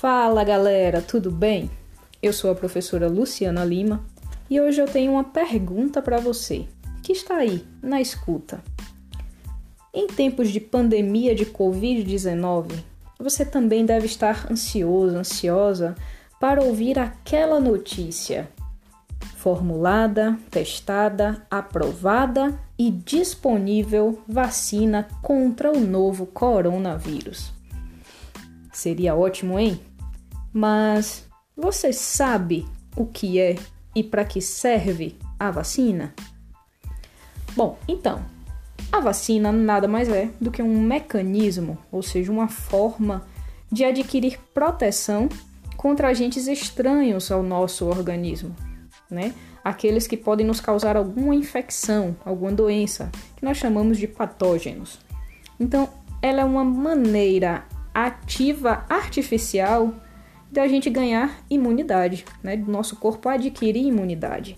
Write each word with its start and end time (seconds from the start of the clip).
Fala 0.00 0.44
galera, 0.44 1.02
tudo 1.02 1.28
bem? 1.28 1.68
Eu 2.22 2.32
sou 2.32 2.52
a 2.52 2.54
professora 2.54 3.08
Luciana 3.08 3.64
Lima 3.64 4.04
e 4.48 4.60
hoje 4.60 4.80
eu 4.80 4.86
tenho 4.86 5.10
uma 5.10 5.24
pergunta 5.24 6.00
para 6.00 6.20
você 6.20 6.68
que 7.02 7.10
está 7.10 7.38
aí 7.38 7.66
na 7.82 8.00
escuta. 8.00 8.62
Em 9.92 10.06
tempos 10.06 10.50
de 10.50 10.60
pandemia 10.60 11.34
de 11.34 11.44
Covid-19, 11.44 12.74
você 13.18 13.44
também 13.44 13.84
deve 13.84 14.06
estar 14.06 14.46
ansioso, 14.48 15.16
ansiosa 15.16 15.96
para 16.38 16.62
ouvir 16.62 16.96
aquela 16.96 17.58
notícia 17.58 18.48
formulada, 19.36 20.38
testada, 20.48 21.44
aprovada 21.50 22.56
e 22.78 22.88
disponível 22.88 24.22
vacina 24.28 25.08
contra 25.20 25.72
o 25.72 25.80
novo 25.80 26.24
coronavírus. 26.24 27.52
Seria 28.72 29.16
ótimo, 29.16 29.58
hein? 29.58 29.87
Mas 30.52 31.26
você 31.56 31.92
sabe 31.92 32.66
o 32.96 33.06
que 33.06 33.38
é 33.38 33.56
e 33.94 34.02
para 34.02 34.24
que 34.24 34.40
serve 34.40 35.16
a 35.38 35.50
vacina? 35.50 36.14
Bom, 37.56 37.78
então, 37.86 38.22
a 38.92 39.00
vacina 39.00 39.50
nada 39.52 39.88
mais 39.88 40.08
é 40.08 40.30
do 40.40 40.50
que 40.50 40.62
um 40.62 40.82
mecanismo, 40.82 41.78
ou 41.90 42.02
seja, 42.02 42.30
uma 42.30 42.48
forma 42.48 43.26
de 43.70 43.84
adquirir 43.84 44.38
proteção 44.54 45.28
contra 45.76 46.08
agentes 46.08 46.46
estranhos 46.46 47.30
ao 47.30 47.42
nosso 47.42 47.86
organismo 47.86 48.54
né? 49.10 49.34
Aqueles 49.64 50.06
que 50.06 50.16
podem 50.16 50.46
nos 50.46 50.60
causar 50.60 50.96
alguma 50.96 51.34
infecção, 51.34 52.16
alguma 52.24 52.52
doença, 52.52 53.10
que 53.36 53.44
nós 53.44 53.56
chamamos 53.56 53.98
de 53.98 54.06
patógenos. 54.06 54.98
Então, 55.58 55.88
ela 56.22 56.42
é 56.42 56.44
uma 56.44 56.64
maneira 56.64 57.64
ativa 57.94 58.84
artificial 58.88 59.92
da 60.50 60.66
gente 60.66 60.90
ganhar 60.90 61.42
imunidade, 61.48 62.24
né? 62.42 62.56
Do 62.56 62.70
nosso 62.70 62.96
corpo 62.96 63.28
adquirir 63.28 63.86
imunidade. 63.86 64.56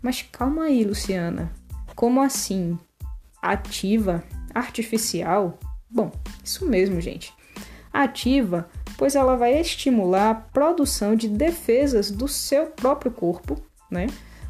Mas 0.00 0.22
calma 0.22 0.64
aí, 0.64 0.84
Luciana. 0.84 1.52
Como 1.94 2.20
assim? 2.20 2.78
Ativa 3.40 4.22
artificial? 4.54 5.58
Bom, 5.90 6.10
isso 6.42 6.66
mesmo, 6.66 7.00
gente. 7.00 7.32
Ativa, 7.92 8.68
pois 8.96 9.14
ela 9.14 9.36
vai 9.36 9.60
estimular 9.60 10.30
a 10.30 10.34
produção 10.34 11.14
de 11.14 11.28
defesas 11.28 12.10
do 12.10 12.26
seu 12.26 12.66
próprio 12.66 13.12
corpo 13.12 13.62
né? 13.94 14.06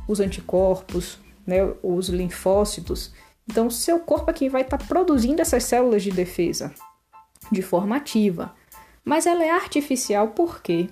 Os 0.08 0.18
anticorpos, 0.20 1.18
né? 1.46 1.58
Os 1.82 2.08
linfócitos. 2.08 3.12
Então, 3.48 3.68
seu 3.68 4.00
corpo 4.00 4.30
aqui 4.30 4.48
vai 4.48 4.62
estar 4.62 4.78
tá 4.78 4.84
produzindo 4.86 5.42
essas 5.42 5.64
células 5.64 6.02
de 6.02 6.10
defesa 6.10 6.72
de 7.52 7.62
forma 7.62 7.96
ativa. 7.96 8.54
Mas 9.04 9.26
ela 9.26 9.44
é 9.44 9.50
artificial 9.50 10.28
por 10.28 10.62
quê? 10.62 10.88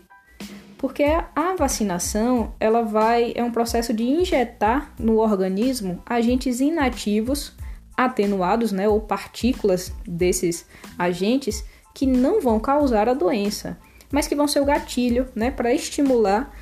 Porque 0.77 1.05
a 1.05 1.55
vacinação, 1.57 2.55
ela 2.59 2.83
vai 2.83 3.33
é 3.37 3.43
um 3.43 3.53
processo 3.53 3.95
de 3.95 4.03
injetar 4.03 4.93
no 4.99 5.19
organismo 5.19 6.03
agentes 6.05 6.61
inativos 6.61 7.53
atenuados, 7.97 8.73
né, 8.73 8.89
ou 8.89 9.01
partículas 9.01 9.93
desses 10.07 10.67
agentes 10.99 11.65
que 11.95 12.07
não 12.07 12.41
vão 12.41 12.59
causar 12.59 13.09
a 13.09 13.15
doença, 13.15 13.79
mas 14.11 14.27
que 14.27 14.35
vão 14.35 14.49
ser 14.49 14.61
o 14.61 14.65
gatilho, 14.65 15.29
né, 15.35 15.51
para 15.51 15.73
estimular 15.73 16.53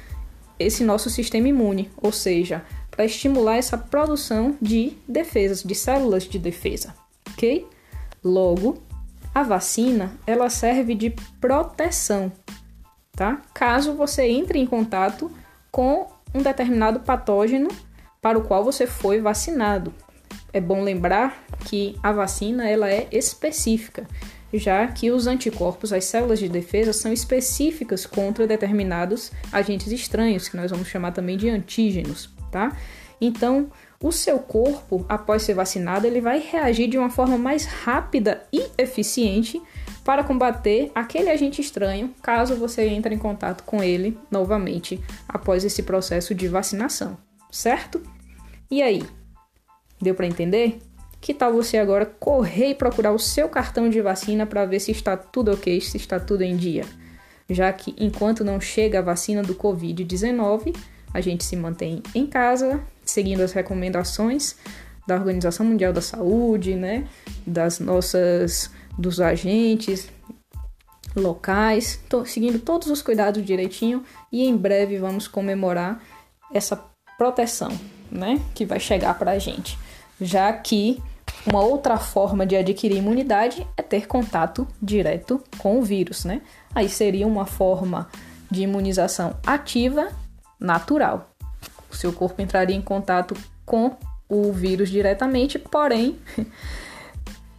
esse 0.59 0.85
nosso 0.85 1.09
sistema 1.09 1.48
imune, 1.48 1.91
ou 1.97 2.12
seja, 2.12 2.64
para 2.91 3.05
estimular 3.07 3.57
essa 3.57 3.79
produção 3.79 4.57
de 4.61 4.92
defesas, 5.09 5.62
de 5.62 5.75
células 5.75 6.25
de 6.25 6.39
defesa, 6.39 6.95
ok? 7.33 7.67
Logo, 8.23 8.83
a 9.34 9.42
vacina 9.42 10.12
ela 10.27 10.50
serve 10.50 10.95
de 10.95 11.11
proteção, 11.41 12.33
tá? 13.12 13.41
Caso 13.55 13.95
você 13.95 14.27
entre 14.27 14.58
em 14.58 14.67
contato 14.67 15.30
com 15.70 16.07
um 16.35 16.42
determinado 16.42 17.01
patógeno 17.01 17.68
para 18.20 18.39
o 18.39 18.42
qual 18.42 18.64
você 18.64 18.86
foi 18.86 19.20
vacinado. 19.20 19.95
É 20.52 20.61
bom 20.61 20.83
lembrar 20.83 21.45
que 21.64 21.96
a 22.02 22.13
vacina 22.13 22.68
ela 22.68 22.89
é 22.91 23.08
específica 23.13 24.07
já 24.52 24.86
que 24.89 25.11
os 25.11 25.27
anticorpos, 25.27 25.92
as 25.92 26.05
células 26.05 26.39
de 26.39 26.48
defesa, 26.48 26.92
são 26.92 27.12
específicas 27.12 28.05
contra 28.05 28.47
determinados 28.47 29.30
agentes 29.52 29.92
estranhos, 29.92 30.48
que 30.48 30.57
nós 30.57 30.70
vamos 30.70 30.89
chamar 30.89 31.12
também 31.12 31.36
de 31.36 31.48
antígenos, 31.48 32.30
tá? 32.51 32.77
Então, 33.20 33.70
o 34.02 34.11
seu 34.11 34.38
corpo, 34.38 35.05
após 35.08 35.42
ser 35.42 35.52
vacinado, 35.52 36.06
ele 36.06 36.22
vai 36.22 36.40
reagir 36.40 36.88
de 36.88 36.96
uma 36.96 37.11
forma 37.11 37.36
mais 37.36 37.66
rápida 37.66 38.42
e 38.50 38.66
eficiente 38.78 39.61
para 40.02 40.24
combater 40.24 40.90
aquele 40.94 41.28
agente 41.28 41.61
estranho, 41.61 42.14
caso 42.22 42.56
você 42.56 42.88
entre 42.88 43.14
em 43.14 43.18
contato 43.18 43.62
com 43.62 43.83
ele 43.83 44.18
novamente 44.30 44.98
após 45.28 45.64
esse 45.64 45.83
processo 45.83 46.34
de 46.34 46.48
vacinação, 46.48 47.18
certo? 47.50 48.02
E 48.70 48.80
aí? 48.80 49.02
Deu 50.00 50.14
para 50.14 50.27
entender? 50.27 50.78
Que 51.20 51.34
tal 51.34 51.52
você 51.52 51.77
agora 51.77 52.06
correr 52.06 52.70
e 52.70 52.74
procurar 52.74 53.12
o 53.12 53.18
seu 53.18 53.50
cartão 53.50 53.90
de 53.90 54.00
vacina 54.00 54.46
para 54.46 54.64
ver 54.64 54.80
se 54.80 54.90
está 54.90 55.14
tudo 55.14 55.52
ok, 55.52 55.78
se 55.82 55.98
está 55.98 56.18
tudo 56.18 56.40
em 56.40 56.56
dia? 56.56 56.86
Já 57.50 57.70
que 57.70 57.94
enquanto 57.98 58.42
não 58.42 58.58
chega 58.58 59.00
a 59.00 59.02
vacina 59.02 59.42
do 59.42 59.55
Covid-19, 59.55 60.74
a 61.12 61.20
gente 61.20 61.44
se 61.44 61.56
mantém 61.56 62.02
em 62.14 62.27
casa, 62.27 62.80
seguindo 63.11 63.41
as 63.41 63.53
recomendações 63.53 64.57
da 65.07 65.17
Organização 65.17 65.67
Mundial 65.67 65.93
da 65.93 66.01
Saúde, 66.01 66.75
né, 66.75 67.07
das 67.47 67.81
nossas 67.81 68.71
dos 68.98 69.21
agentes 69.21 70.09
locais, 71.17 72.01
seguindo 72.27 72.59
todos 72.59 72.89
os 72.89 73.03
cuidados 73.03 73.45
direitinho 73.45 74.05
e 74.31 74.47
em 74.47 74.57
breve 74.57 74.98
vamos 74.98 75.27
comemorar 75.27 76.01
essa 76.53 76.83
proteção, 77.19 77.71
né, 78.11 78.41
que 78.55 78.65
vai 78.65 78.79
chegar 78.79 79.19
para 79.19 79.33
a 79.33 79.39
gente, 79.39 79.79
já 80.21 80.53
que 80.53 81.03
uma 81.47 81.63
outra 81.63 81.97
forma 81.97 82.47
de 82.47 82.57
adquirir 82.57 82.98
imunidade 82.98 83.67
é 83.77 83.83
ter 83.83 84.07
contato 84.07 84.67
direto 84.81 85.42
com 85.59 85.79
o 85.79 85.83
vírus, 85.83 86.25
né? 86.25 86.42
Aí 86.75 86.89
seria 86.89 87.27
uma 87.27 87.47
forma 87.47 88.09
de 88.51 88.63
imunização 88.63 89.37
ativa 89.47 90.09
natural. 90.59 91.30
O 91.90 91.95
seu 91.95 92.12
corpo 92.12 92.40
entraria 92.40 92.77
em 92.77 92.83
contato 92.83 93.36
com 93.64 93.96
o 94.28 94.52
vírus 94.52 94.89
diretamente, 94.89 95.58
porém 95.58 96.18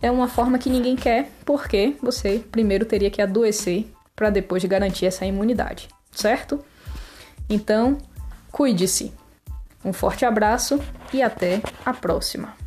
é 0.02 0.09
uma 0.09 0.28
forma 0.28 0.58
que 0.58 0.69
ninguém 0.69 0.96
quer, 0.96 1.30
porque 1.46 1.96
você 2.02 2.40
primeiro 2.52 2.86
teria 2.86 3.12
que 3.12 3.22
adoecer 3.22 3.91
para 4.16 4.30
depois 4.30 4.64
garantir 4.64 5.06
essa 5.06 5.25
imunidade, 5.25 5.90
certo? 6.12 6.64
Então, 7.50 7.97
cuide-se. 8.52 9.14
Um 9.84 9.91
forte 9.91 10.25
abraço 10.25 10.80
e 11.12 11.22
até 11.22 11.62
a 11.84 11.94
próxima. 11.94 12.61